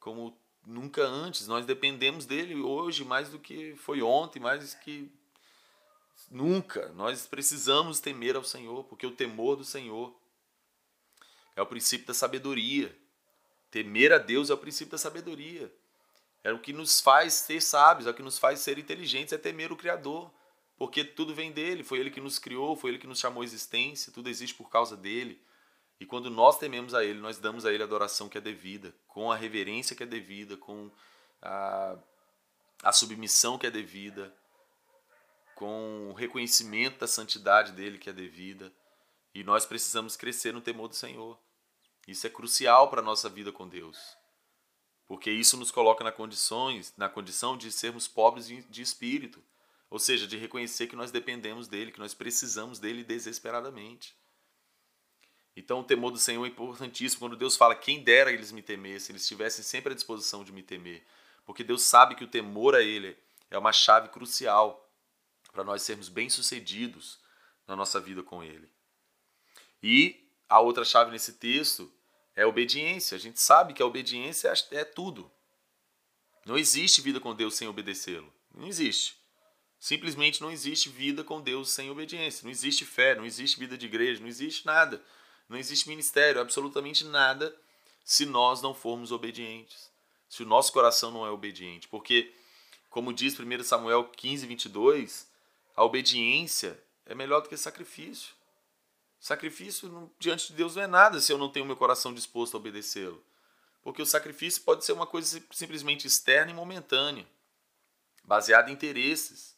como 0.01 0.37
nunca 0.67 1.03
antes, 1.07 1.47
nós 1.47 1.65
dependemos 1.65 2.27
dEle 2.27 2.57
hoje 2.57 3.05
mais 3.05 3.29
do 3.29 3.39
que 3.39 3.77
foi 3.77 4.03
ontem, 4.03 4.41
mais 4.41 4.75
do 4.75 4.81
que 4.81 5.09
nunca. 6.29 6.89
Nós 6.95 7.29
precisamos 7.29 8.01
temer 8.01 8.35
ao 8.35 8.43
Senhor, 8.43 8.83
porque 8.83 9.07
o 9.07 9.15
temor 9.15 9.55
do 9.55 9.65
Senhor 9.65 10.13
é 11.55 11.63
o 11.63 11.67
princípio 11.67 12.09
da 12.09 12.15
sabedoria. 12.15 12.93
Temer 13.71 14.13
a 14.13 14.19
Deus 14.19 14.51
é 14.51 14.55
o 14.55 14.59
princípio 14.59 14.91
da 14.91 14.99
sabedoria. 14.99 15.73
É 16.43 16.53
o 16.53 16.59
que 16.59 16.73
nos 16.73 17.01
faz 17.01 17.35
ser 17.35 17.63
sábios, 17.63 18.09
é 18.09 18.11
o 18.11 18.15
que 18.15 18.23
nos 18.23 18.37
faz 18.37 18.59
ser 18.59 18.79
inteligentes, 18.79 19.33
é 19.33 19.39
temer 19.39 19.71
o 19.71 19.77
Criador. 19.77 20.29
Porque 20.79 21.05
tudo 21.05 21.35
vem 21.35 21.51
dele, 21.51 21.83
foi 21.83 21.99
ele 21.99 22.11
que 22.11 22.21
nos 22.21 22.39
criou, 22.39 22.77
foi 22.77 22.91
ele 22.91 22.99
que 22.99 23.07
nos 23.07 23.19
chamou 23.19 23.43
à 23.43 23.45
existência, 23.45 24.13
tudo 24.13 24.29
existe 24.29 24.55
por 24.55 24.71
causa 24.71 24.97
dele. 24.97 25.43
E 25.99 26.07
quando 26.07 26.31
nós 26.31 26.57
tememos 26.57 26.95
a 26.95 27.05
ele, 27.05 27.19
nós 27.19 27.39
damos 27.39 27.67
a 27.67 27.73
ele 27.73 27.83
a 27.83 27.87
adoração 27.87 28.29
que 28.29 28.39
é 28.39 28.41
devida, 28.41 28.95
com 29.09 29.33
a 29.33 29.37
reverência 29.37 29.97
que 29.97 30.05
é 30.05 30.07
devida, 30.07 30.57
com 30.57 30.89
a, 31.43 31.99
a 32.85 32.93
submissão 32.93 33.59
que 33.59 33.67
é 33.67 33.71
devida, 33.71 34.33
com 35.57 36.11
o 36.11 36.13
reconhecimento 36.13 37.01
da 37.01 37.09
santidade 37.09 37.73
dele 37.73 37.99
que 37.99 38.09
é 38.09 38.13
devida. 38.13 38.73
E 39.35 39.43
nós 39.43 39.67
precisamos 39.67 40.17
crescer 40.17 40.53
no 40.53 40.61
temor 40.61 40.87
do 40.87 40.95
Senhor. 40.95 41.37
Isso 42.07 42.25
é 42.25 42.31
crucial 42.31 42.89
para 42.89 43.01
a 43.01 43.05
nossa 43.05 43.29
vida 43.29 43.51
com 43.51 43.69
Deus. 43.69 43.99
Porque 45.09 45.31
isso 45.31 45.57
nos 45.57 45.73
coloca 45.73 46.05
na, 46.05 46.13
condições, 46.13 46.95
na 46.97 47.09
condição 47.09 47.57
de 47.57 47.73
sermos 47.73 48.07
pobres 48.07 48.47
de 48.47 48.81
espírito. 48.81 49.43
Ou 49.91 49.99
seja, 49.99 50.27
de 50.27 50.37
reconhecer 50.37 50.87
que 50.87 50.97
nós 50.97 51.11
dependemos 51.11 51.67
dele, 51.67 51.93
que 51.93 51.99
nós 51.99 52.15
precisamos 52.15 52.79
dele 52.79 53.03
desesperadamente. 53.03 54.15
Então, 55.57 55.81
o 55.81 55.85
temor 55.85 56.13
do 56.13 56.19
Senhor 56.19 56.45
é 56.45 56.49
importantíssimo. 56.49 57.21
Quando 57.21 57.37
Deus 57.37 57.57
fala, 57.57 57.75
quem 57.75 58.03
dera 58.03 58.31
eles 58.31 58.53
me 58.53 58.63
temessem, 58.63 59.13
eles 59.13 59.23
estivessem 59.23 59.65
sempre 59.65 59.93
à 59.93 59.95
disposição 59.95 60.45
de 60.45 60.53
me 60.53 60.63
temer. 60.63 61.05
Porque 61.45 61.65
Deus 61.65 61.83
sabe 61.83 62.15
que 62.15 62.23
o 62.23 62.29
temor 62.29 62.77
a 62.77 62.83
Ele 62.83 63.17
é 63.51 63.59
uma 63.59 63.73
chave 63.73 64.09
crucial 64.09 64.89
para 65.51 65.65
nós 65.65 65.83
sermos 65.83 66.09
bem-sucedidos 66.09 67.19
na 67.67 67.75
nossa 67.75 67.99
vida 67.99 68.23
com 68.23 68.45
Ele. 68.45 68.71
E 69.83 70.31
a 70.49 70.61
outra 70.61 70.85
chave 70.85 71.11
nesse 71.11 71.33
texto 71.33 71.93
é 72.37 72.43
a 72.43 72.49
obediência. 72.49 73.17
A 73.17 73.19
gente 73.19 73.41
sabe 73.41 73.75
que 73.75 73.83
a 73.83 73.87
obediência 73.87 74.53
é 74.71 74.85
tudo. 74.85 75.29
Não 76.47 76.57
existe 76.57 77.01
vida 77.01 77.19
com 77.19 77.35
Deus 77.35 77.55
sem 77.55 77.67
obedecê-lo. 77.67 78.33
Não 78.55 78.69
existe. 78.69 79.18
Simplesmente 79.79 80.41
não 80.41 80.51
existe 80.51 80.89
vida 80.89 81.23
com 81.23 81.41
Deus 81.41 81.71
sem 81.71 81.91
obediência. 81.91 82.45
Não 82.45 82.51
existe 82.51 82.85
fé, 82.85 83.15
não 83.15 83.25
existe 83.25 83.59
vida 83.59 83.79
de 83.79 83.87
igreja, 83.87 84.21
não 84.21 84.29
existe 84.29 84.67
nada. 84.67 85.03
Não 85.49 85.57
existe 85.57 85.89
ministério, 85.89 86.41
absolutamente 86.41 87.05
nada, 87.05 87.57
se 88.05 88.27
nós 88.27 88.61
não 88.61 88.75
formos 88.75 89.13
obedientes. 89.13 89.91
Se 90.29 90.43
o 90.43 90.47
nosso 90.47 90.73
coração 90.73 91.11
não 91.11 91.25
é 91.25 91.31
obediente. 91.31 91.89
Porque, 91.89 92.35
como 92.91 93.13
diz 93.13 93.39
1 93.39 93.63
Samuel 93.63 94.05
15, 94.05 94.47
22, 94.47 95.27
a 95.75 95.85
obediência 95.85 96.79
é 97.07 97.15
melhor 97.15 97.41
do 97.41 97.49
que 97.49 97.57
sacrifício. 97.57 98.35
Sacrifício 99.21 100.11
diante 100.19 100.49
de 100.49 100.55
Deus 100.55 100.77
não 100.77 100.83
é 100.83 100.87
nada 100.87 101.21
se 101.21 101.33
eu 101.33 101.39
não 101.39 101.51
tenho 101.51 101.67
meu 101.67 101.77
coração 101.77 102.13
disposto 102.13 102.55
a 102.55 102.61
obedecê-lo. 102.61 103.23
Porque 103.83 104.03
o 104.03 104.07
sacrifício 104.07 104.63
pode 104.63 104.85
ser 104.85 104.93
uma 104.93 105.07
coisa 105.07 105.43
simplesmente 105.51 106.07
externa 106.07 106.51
e 106.51 106.55
momentânea, 106.55 107.27
baseada 108.23 108.71
em 108.71 108.75
interesses. 108.75 109.57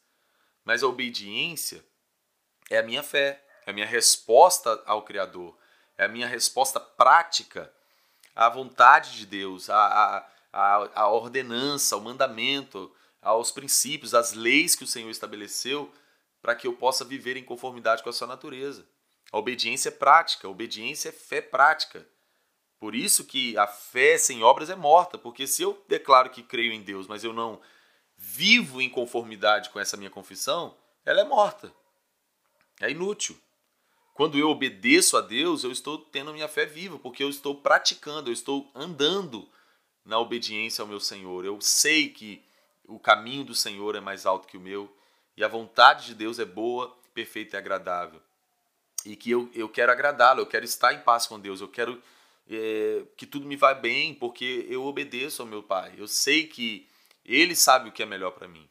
Mas 0.65 0.83
a 0.83 0.87
obediência 0.87 1.85
é 2.69 2.79
a 2.79 2.83
minha 2.83 3.03
fé, 3.03 3.45
é 3.67 3.71
a 3.71 3.75
minha 3.75 3.87
resposta 3.87 4.83
ao 4.87 5.03
Criador, 5.03 5.57
é 5.97 6.05
a 6.05 6.09
minha 6.09 6.27
resposta 6.27 6.79
prática 6.79 7.73
à 8.35 8.49
vontade 8.49 9.17
de 9.17 9.27
Deus, 9.27 9.69
à, 9.69 10.27
à, 10.53 10.91
à 10.95 11.09
ordenança, 11.09 11.95
ao 11.95 12.01
mandamento, 12.01 12.95
aos 13.21 13.51
princípios, 13.51 14.15
às 14.15 14.33
leis 14.33 14.75
que 14.75 14.85
o 14.85 14.87
Senhor 14.87 15.11
estabeleceu 15.11 15.93
para 16.41 16.55
que 16.55 16.67
eu 16.67 16.73
possa 16.73 17.05
viver 17.05 17.37
em 17.37 17.45
conformidade 17.45 18.03
com 18.03 18.09
a 18.09 18.13
sua 18.13 18.27
natureza. 18.27 18.87
A 19.31 19.39
obediência 19.39 19.89
é 19.89 19.93
prática, 19.93 20.49
a 20.49 20.51
obediência 20.51 21.11
é 21.11 21.13
fé 21.13 21.41
prática. 21.41 22.07
Por 22.79 22.95
isso 22.95 23.27
que 23.27 23.57
a 23.59 23.67
fé 23.67 24.17
sem 24.17 24.43
obras 24.43 24.71
é 24.71 24.75
morta, 24.75 25.19
porque 25.19 25.47
se 25.47 25.63
eu 25.63 25.85
declaro 25.87 26.31
que 26.31 26.43
creio 26.43 26.73
em 26.73 26.83
Deus, 26.83 27.07
mas 27.07 27.23
eu 27.23 27.33
não 27.33 27.61
vivo 28.23 28.83
em 28.83 28.91
conformidade 28.91 29.71
com 29.71 29.81
essa 29.81 29.97
minha 29.97 30.11
confissão, 30.11 30.77
ela 31.05 31.23
é 31.23 31.25
morta. 31.25 31.73
É 32.81 32.91
inútil. 32.91 33.41
Quando 34.13 34.39
eu 34.39 34.51
obedeço 34.51 35.17
a 35.17 35.23
Deus, 35.23 35.65
eu 35.65 35.73
estou 35.73 35.97
tendo 35.97 36.33
minha 36.33 36.49
fé 36.49 36.67
viva, 36.67 36.99
porque 36.99 37.25
eu 37.25 37.31
estou 37.31 37.55
praticando, 37.55 38.29
eu 38.29 38.35
estou 38.35 38.71
andando 38.75 39.49
na 40.05 40.19
obediência 40.19 40.83
ao 40.83 40.89
meu 40.89 41.01
Senhor. 41.01 41.45
Eu 41.45 41.59
sei 41.61 42.11
que 42.11 42.45
o 42.87 42.99
caminho 42.99 43.45
do 43.45 43.55
Senhor 43.55 43.97
é 43.97 44.01
mais 44.01 44.27
alto 44.27 44.47
que 44.47 44.59
o 44.59 44.61
meu 44.61 44.95
e 45.37 45.43
a 45.43 45.49
vontade 45.49 46.07
de 46.07 46.15
Deus 46.15 46.39
é 46.39 46.45
boa, 46.45 46.95
perfeita 47.15 47.57
e 47.57 47.59
agradável 47.59 48.21
e 49.05 49.17
que 49.17 49.31
eu, 49.31 49.51
eu 49.55 49.69
quero 49.69 49.93
agradá-lo, 49.93 50.41
eu 50.41 50.47
quero 50.47 50.65
estar 50.65 50.93
em 50.93 51.01
paz 51.01 51.27
com 51.27 51.39
Deus, 51.39 51.61
eu 51.61 51.69
quero 51.69 52.01
é, 52.49 53.03
que 53.17 53.27
tudo 53.27 53.47
me 53.47 53.57
vai 53.57 53.79
bem, 53.79 54.15
porque 54.15 54.67
eu 54.69 54.85
obedeço 54.85 55.43
ao 55.43 55.49
meu 55.49 55.63
pai. 55.63 55.95
Eu 55.97 56.07
sei 56.07 56.47
que 56.47 56.87
ele 57.37 57.55
sabe 57.55 57.89
o 57.89 57.93
que 57.93 58.03
é 58.03 58.07
melhor 58.07 58.33
para 58.33 58.49
mim. 58.49 58.69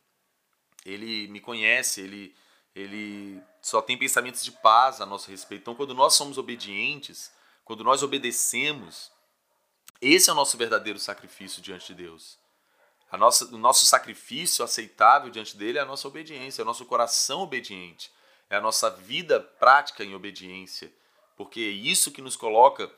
Ele 0.85 1.27
me 1.27 1.39
conhece, 1.39 2.01
ele, 2.01 2.35
ele 2.75 3.41
só 3.61 3.81
tem 3.81 3.97
pensamentos 3.97 4.43
de 4.43 4.51
paz 4.51 4.99
a 4.99 5.05
nosso 5.05 5.29
respeito. 5.29 5.61
Então, 5.61 5.75
quando 5.75 5.93
nós 5.93 6.13
somos 6.13 6.37
obedientes, 6.37 7.31
quando 7.63 7.83
nós 7.83 8.03
obedecemos, 8.03 9.11
esse 10.01 10.29
é 10.29 10.33
o 10.33 10.35
nosso 10.35 10.57
verdadeiro 10.57 10.99
sacrifício 10.99 11.61
diante 11.61 11.87
de 11.87 12.03
Deus. 12.03 12.37
A 13.11 13.17
nossa, 13.17 13.45
o 13.45 13.57
nosso 13.57 13.85
sacrifício 13.85 14.63
aceitável 14.63 15.29
diante 15.29 15.57
dele 15.57 15.77
é 15.77 15.81
a 15.81 15.85
nossa 15.85 16.07
obediência, 16.07 16.61
é 16.61 16.63
o 16.63 16.65
nosso 16.65 16.85
coração 16.85 17.41
obediente, 17.41 18.11
é 18.49 18.57
a 18.57 18.61
nossa 18.61 18.89
vida 18.89 19.39
prática 19.39 20.03
em 20.03 20.13
obediência, 20.13 20.91
porque 21.35 21.59
é 21.59 21.63
isso 21.63 22.11
que 22.11 22.21
nos 22.21 22.35
coloca 22.35 22.91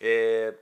é, 0.00 0.54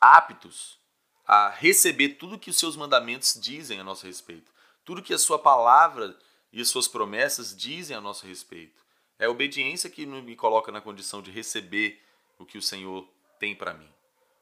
aptos 0.00 0.78
a 1.26 1.48
receber 1.48 2.10
tudo 2.10 2.38
que 2.38 2.50
os 2.50 2.58
seus 2.58 2.76
mandamentos 2.76 3.38
dizem 3.40 3.80
a 3.80 3.84
nosso 3.84 4.06
respeito, 4.06 4.52
tudo 4.84 5.02
que 5.02 5.14
a 5.14 5.18
sua 5.18 5.38
palavra 5.38 6.16
e 6.52 6.60
as 6.60 6.68
suas 6.68 6.86
promessas 6.86 7.56
dizem 7.56 7.96
a 7.96 8.00
nosso 8.00 8.26
respeito. 8.26 8.84
É 9.18 9.26
a 9.26 9.30
obediência 9.30 9.88
que 9.88 10.04
me 10.04 10.36
coloca 10.36 10.70
na 10.70 10.80
condição 10.80 11.22
de 11.22 11.30
receber 11.30 12.02
o 12.38 12.44
que 12.44 12.58
o 12.58 12.62
Senhor 12.62 13.08
tem 13.38 13.54
para 13.54 13.72
mim. 13.72 13.88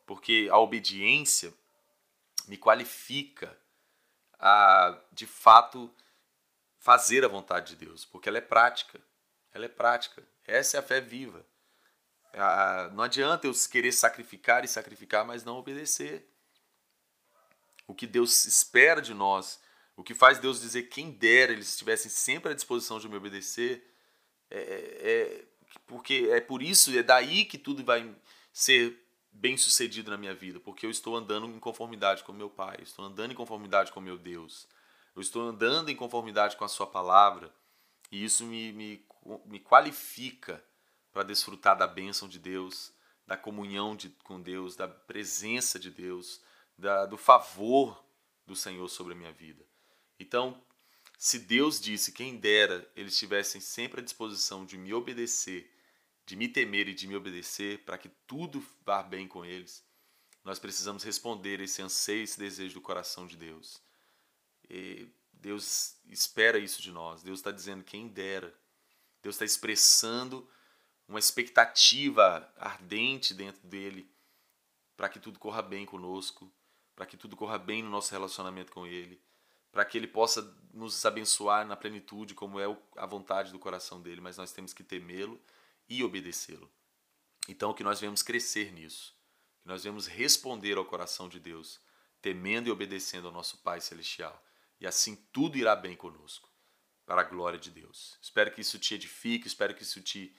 Porque 0.07 0.49
a 0.51 0.59
obediência 0.59 1.53
me 2.49 2.57
qualifica 2.57 3.57
a, 4.39 4.99
de 5.13 5.27
fato, 5.27 5.91
fazer 6.79 7.25
a 7.25 7.29
vontade 7.29 7.77
de 7.77 7.87
Deus, 7.87 8.05
porque 8.05 8.29
ela 8.29 8.39
é 8.39 8.43
prática. 8.43 9.01
Ela 9.55 9.67
é 9.67 9.69
prática. 9.69 10.23
Essa 10.45 10.79
é 10.79 10.81
a 10.81 10.83
fé 10.83 11.01
viva. 11.01 11.45
Não 12.93 13.05
adianta 13.05 13.47
eu 13.47 13.53
querer 13.71 13.93
sacrificar 13.93 14.65
e 14.65 14.69
sacrificar, 14.69 15.25
mas 15.25 15.45
não 15.45 15.59
obedecer. 15.59 16.27
O 17.87 17.95
que 17.95 18.07
Deus 18.07 18.45
espera 18.45 19.01
de 19.01 19.15
nós, 19.15 19.61
o 19.97 20.03
que 20.03 20.15
faz 20.15 20.39
Deus 20.39 20.61
dizer 20.61 20.85
quem 20.85 21.11
dera 21.11 21.53
eles 21.53 21.69
estivessem 21.69 22.11
sempre 22.11 22.53
à 22.53 22.55
disposição 22.55 22.99
de 22.99 23.09
me 23.09 23.17
obedecer, 23.17 23.87
é, 24.51 24.59
é, 24.59 25.11
é 25.11 25.45
porque 25.87 26.29
é 26.31 26.41
por 26.41 26.63
isso, 26.63 26.97
é 26.97 27.03
daí 27.03 27.45
que 27.45 27.59
tudo 27.59 27.85
vai 27.85 28.15
ser 28.53 28.99
bem 29.33 29.57
sucedido 29.57 30.11
na 30.11 30.19
minha 30.19 30.35
vida, 30.35 30.61
porque 30.61 30.85
eu 30.85 30.91
estou 30.91 31.17
andando 31.17 31.47
em 31.47 31.59
conformidade 31.59 32.23
com 32.23 32.33
meu 32.33 32.51
Pai, 32.51 32.79
estou 32.83 33.05
andando 33.05 33.33
em 33.33 33.35
conformidade 33.35 33.91
com 33.91 34.01
meu 34.01 34.19
Deus, 34.19 34.69
eu 35.17 35.23
estou 35.23 35.43
andando 35.43 35.91
em 35.91 35.97
conformidade 35.97 36.57
com 36.57 36.65
a 36.65 36.69
Sua 36.69 36.87
palavra, 36.87 37.53
e 38.11 38.23
isso 38.23 38.45
me, 38.45 38.73
me, 38.73 39.07
me 39.47 39.59
qualifica 39.59 40.63
para 41.13 41.23
desfrutar 41.23 41.77
da 41.77 41.87
bênção 41.87 42.29
de 42.29 42.39
Deus, 42.39 42.93
da 43.27 43.37
comunhão 43.37 43.97
de, 43.97 44.11
com 44.23 44.41
Deus, 44.41 44.77
da 44.77 44.87
presença 44.87 45.79
de 45.79 45.91
Deus, 45.91 46.41
da, 46.77 47.07
do 47.07 47.17
favor 47.17 48.05
do 48.47 48.57
Senhor 48.57 48.89
sobre 48.89 49.13
a 49.13 49.17
minha 49.17 49.33
vida. 49.33 49.65
Então, 50.19 50.61
se 51.19 51.39
Deus 51.39 51.81
disse, 51.81 52.13
quem 52.13 52.37
dera 52.37 52.91
eles 52.97 53.15
estivessem 53.15 53.61
sempre 53.61 54.01
à 54.01 54.05
disposição 54.05 54.65
de 54.65 54.77
me 54.77 54.93
obedecer 54.93 55.73
de 56.25 56.37
me 56.37 56.49
temer 56.49 56.89
e 56.89 56.95
de 56.95 57.07
me 57.07 57.17
obedecer, 57.17 57.85
para 57.85 57.99
que 57.99 58.09
tudo 58.27 58.65
vá 58.85 59.03
bem 59.03 59.27
com 59.27 59.45
eles, 59.45 59.85
nós 60.45 60.59
precisamos 60.59 61.03
responder 61.03 61.61
esse 61.61 61.83
anseio, 61.83 62.25
esse 62.25 62.39
desejo 62.39 62.75
do 62.75 62.81
coração 62.81 63.27
de 63.27 63.37
Deus. 63.37 63.81
E 64.69 65.09
Deus 65.33 65.97
espera 66.07 66.59
isso 66.59 66.81
de 66.81 66.91
nós. 66.91 67.23
Deus 67.23 67.39
está 67.39 67.51
dizendo 67.51 67.85
quem 67.85 68.09
dera. 68.09 68.53
Deus 69.23 69.37
está 69.37 69.45
expressando 69.45 70.49
uma 71.07 71.19
expectativa 71.19 72.53
ardente 72.57 73.35
dentro 73.35 73.67
dele 73.67 74.11
para 74.97 75.09
que 75.09 75.21
tudo 75.21 75.39
corra 75.39 75.63
bem 75.63 75.85
conosco, 75.85 76.53
para 76.95 77.07
que 77.07 77.17
tudo 77.17 77.37
corra 77.37 77.59
bem 77.59 77.83
no 77.83 77.91
nosso 77.91 78.11
relacionamento 78.11 78.73
com 78.73 78.87
Ele, 78.87 79.21
para 79.71 79.85
que 79.85 79.97
Ele 79.97 80.07
possa 80.07 80.43
nos 80.73 81.05
abençoar 81.05 81.67
na 81.67 81.77
plenitude, 81.77 82.35
como 82.35 82.61
é 82.61 82.65
a 82.97 83.07
vontade 83.07 83.53
do 83.53 83.59
coração 83.59 84.01
dele. 84.01 84.21
Mas 84.21 84.37
nós 84.37 84.53
temos 84.53 84.73
que 84.73 84.85
temê-lo 84.85 85.41
e 85.89 86.05
obedecê-lo. 86.05 86.71
Então, 87.49 87.75
que 87.75 87.83
nós 87.83 88.01
vemos 88.01 88.23
crescer 88.23 88.73
nisso, 88.73 89.17
que 89.61 89.69
nós 89.69 89.83
vemos 89.83 90.07
responder 90.07 90.77
ao 90.77 90.85
coração 90.85 91.29
de 91.29 91.41
Deus, 91.41 91.81
temendo 92.21 92.69
e 92.69 92.71
obedecendo 92.71 93.27
ao 93.27 93.33
nosso 93.33 93.59
Pai 93.59 93.81
Celestial. 93.81 94.45
E 94.81 94.87
assim 94.87 95.17
tudo 95.33 95.57
irá 95.57 95.75
bem 95.75 95.97
conosco, 95.97 96.51
para 97.05 97.23
a 97.23 97.25
glória 97.25 97.59
de 97.59 97.71
Deus. 97.71 98.19
Espero 98.21 98.53
que 98.53 98.61
isso 98.61 98.79
te 98.79 98.95
edifique, 98.95 99.47
espero 99.47 99.75
que 99.75 99.83
isso 99.83 100.01
te 100.01 100.35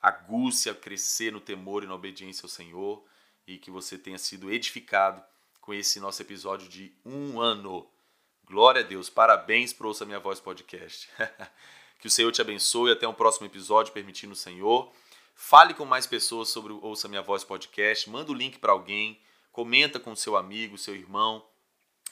aguce 0.00 0.70
a 0.70 0.74
crescer 0.74 1.32
no 1.32 1.40
temor 1.40 1.82
e 1.82 1.86
na 1.86 1.94
obediência 1.94 2.44
ao 2.44 2.50
Senhor 2.50 3.04
e 3.46 3.58
que 3.58 3.70
você 3.70 3.98
tenha 3.98 4.18
sido 4.18 4.50
edificado 4.50 5.22
com 5.66 5.74
esse 5.74 5.98
nosso 5.98 6.22
episódio 6.22 6.68
de 6.68 6.94
um 7.04 7.40
ano. 7.40 7.90
Glória 8.44 8.82
a 8.82 8.84
Deus, 8.84 9.10
parabéns 9.10 9.72
para 9.72 9.88
Ouça 9.88 10.06
Minha 10.06 10.20
Voz 10.20 10.40
Podcast. 10.40 11.10
Que 11.98 12.08
o 12.08 12.10
Senhor 12.10 12.30
te 12.30 12.42
abençoe. 12.42 12.92
Até 12.92 13.08
um 13.08 13.14
próximo 13.14 13.46
episódio, 13.46 13.90
permitindo 13.90 14.34
o 14.34 14.36
Senhor. 14.36 14.92
Fale 15.34 15.72
com 15.72 15.86
mais 15.86 16.06
pessoas 16.06 16.50
sobre 16.50 16.70
o 16.70 16.84
Ouça 16.84 17.08
Minha 17.08 17.22
Voz 17.22 17.42
podcast. 17.42 18.08
Manda 18.10 18.30
o 18.30 18.34
link 18.34 18.58
para 18.58 18.70
alguém. 18.70 19.18
Comenta 19.50 19.98
com 19.98 20.14
seu 20.14 20.36
amigo, 20.36 20.76
seu 20.76 20.94
irmão. 20.94 21.42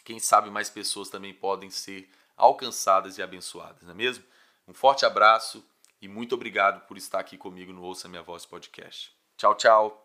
Quem 0.03 0.19
sabe 0.19 0.49
mais 0.49 0.71
pessoas 0.71 1.11
também 1.11 1.35
podem 1.35 1.69
ser 1.69 2.11
alcançadas 2.35 3.19
e 3.19 3.23
abençoadas, 3.23 3.83
não 3.83 3.93
é 3.93 3.95
mesmo? 3.95 4.25
Um 4.67 4.73
forte 4.73 5.05
abraço 5.05 5.62
e 6.01 6.09
muito 6.09 6.35
obrigado 6.35 6.87
por 6.87 6.97
estar 6.97 7.21
aqui 7.21 7.37
comigo 7.37 7.71
no 7.71 7.83
Ouça 7.83 8.09
Minha 8.09 8.23
Voz 8.23 8.47
podcast. 8.47 9.14
Tchau, 9.37 9.55
tchau. 9.55 10.04